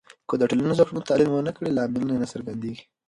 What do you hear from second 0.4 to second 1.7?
ټولنیزو کړنو تحلیل ونه